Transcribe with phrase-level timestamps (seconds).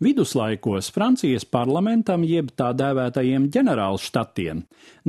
[0.00, 4.60] Viduslaikos Francijas parlamentam, jeb tā dēvētajiem ģenerālštatiem,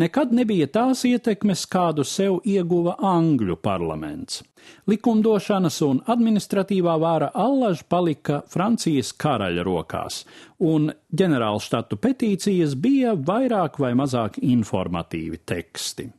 [0.01, 4.41] nekad nebija tās ietekmes, kādu sev ieguva Angļu parlaments.
[4.89, 10.23] Likumdošanas un administratīvā vāra allaž palika Francijas karaļa rokās,
[10.57, 16.09] un ģenerālštatu petīcijas bija vairāk vai mazāk informatīvi teksti.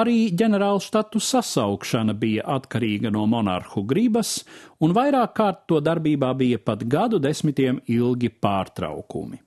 [0.00, 4.44] Arī ģenerālštatu sasaukšana bija atkarīga no monarhu gribas,
[4.78, 9.40] un vairāk kārt to darbībā bija pat gadu desmitiem ilgi pārtraukumi.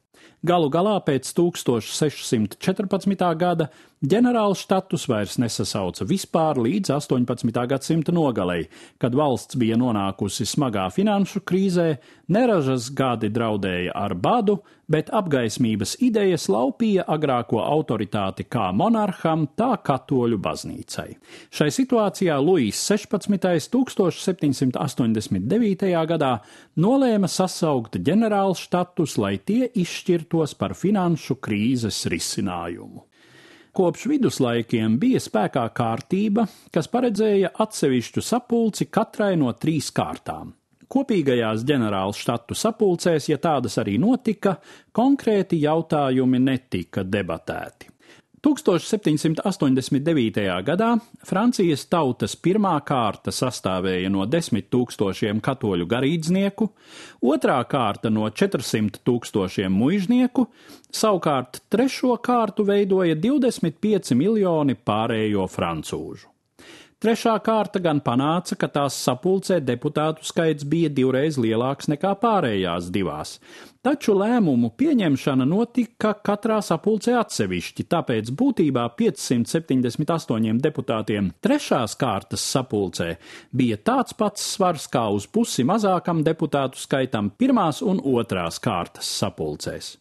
[0.44, 3.30] Galu galā pēc 1614.
[3.40, 3.70] gada
[4.04, 7.64] ģenerāls status vairs nesasauca vispār līdz 18.
[7.72, 8.68] gadsimta nogalei,
[9.00, 11.96] kad valsts bija nonākusi smagā finanšu krīzē,
[12.28, 14.60] neražas gadi draudēja ar badu,
[14.92, 21.16] bet apgaismības idejas laupīja agrāko autoritāti kā monarham, tā katoļu baznīcai.
[21.54, 23.40] Šai situācijā Luīs 16.
[23.74, 25.88] 1789.
[26.12, 26.34] gadā
[26.76, 29.72] nolēma sasaukt ģenerāls status, lai tie
[30.14, 33.04] izšķirtos par finanšu krīzes risinājumu.
[33.74, 40.54] Kopš viduslaikiem bija spēkā kārtība, kas paredzēja atsevišķu sapulci katrai no trīs kārtām.
[40.94, 44.60] Kopīgajās ģenerāla štatu sapulcēs, ja tādas arī notika,
[44.94, 47.90] konkrēti jautājumi netika debatēti.
[48.44, 50.44] 1789.
[50.68, 56.68] gadā Francijas tautas pirmā kārta sastāvēja no desmit tūkstošiem katoļu garīdznieku,
[57.24, 60.52] otrā kārta no 400 tūkstošiem muiznieku,
[60.92, 66.33] savukārt trešo kārtu veidoja 25 miljoni pārējo francūžu.
[67.04, 73.34] Trešā kārta gan panāca, ka tās sapulcē deputātu skaits bija divreiz lielāks nekā pārējās divās,
[73.84, 83.10] taču lēmumu pieņemšana notika katrā sapulcē atsevišķi, tāpēc būtībā 578 deputātiem trešās kārtas sapulcē
[83.52, 89.98] bija tāds pats svars kā uz pusi mazākam deputātu skaitam pirmās un otrās kārtas sapulcēs.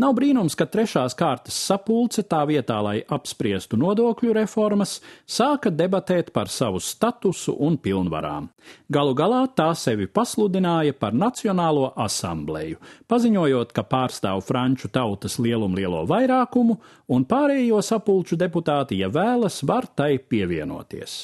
[0.00, 4.96] Nav brīnums, ka trešās kārtas sapulce tā vietā, lai apspriestu nodokļu reformas,
[5.28, 8.48] sāka debatēt par savu statusu un pilnvarām.
[8.92, 16.78] Galu galā tā sevi pasludināja par Nacionālo asambleju, paziņojot, ka pārstāv franču tautas lielumlielo vairākumu,
[17.12, 21.20] un pārējo sapulču deputāti, ja vēlas, var tai pievienoties.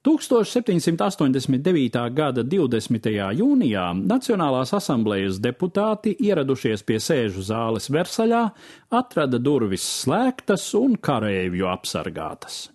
[0.00, 2.08] 1789.
[2.16, 3.04] gada 20.
[3.36, 8.46] jūnijā Nacionālās asamblejas deputāti, ieradušies pie sēžu zāles Versaļā,
[8.96, 12.70] atrada durvis slēgtas un kareivju apsargātas.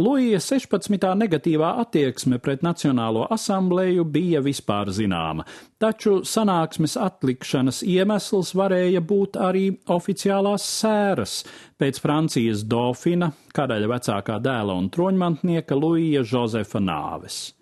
[0.00, 1.04] Luija 16.
[1.20, 5.44] negatīvā attieksme pret Nacionālo asambleju bija vispār zināma,
[5.82, 11.38] taču sanāksmes atlikšanas iemesls varēja būt arī oficiālās sēras
[11.80, 17.59] pēc Francijas dofina, karaļa vecākā dēla un troņmantnieka Luija Josefa nāves.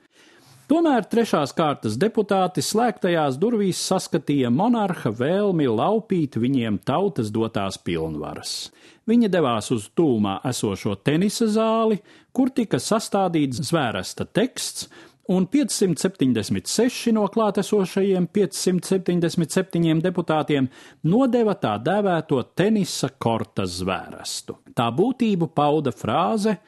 [0.68, 8.68] Tomēr trešās kārtas deputāti slēgtajās durvīs saskatīja monarha vēlmi laupīt viņiem tautas dotās pilnvaras.
[9.08, 11.96] Viņi devās uz tūmā esošo tenisa zāli,
[12.36, 14.90] kur tika sastādīts zvērsta teksts,
[15.32, 20.68] un 576 no klātesošajiem 577 deputātiem
[21.08, 24.60] nodeva tā dēvēto tenisa korta zvērstu.
[24.76, 26.58] Tā būtību pauda frāze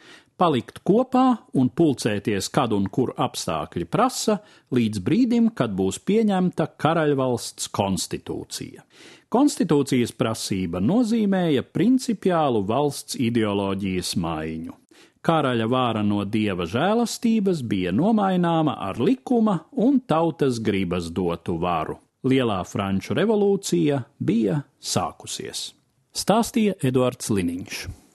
[0.41, 1.27] palikt kopā
[1.61, 4.39] un pulcēties, kad un kur apstākļi prasa,
[4.73, 8.85] līdz brīdim, kad būs pieņemta karaļvalsts konstitūcija.
[9.31, 14.75] Konstitūcijas prasība nozīmēja principiālu valsts ideoloģijas maiņu.
[15.21, 21.99] Karaļa vāra no dieva žēlastības bija nomaināma ar likuma un tautas gribas dotu varu.
[22.25, 25.71] Lielā franču revolūcija bija sākusies.
[26.17, 28.00] Stāstīja Eduards Liniņš.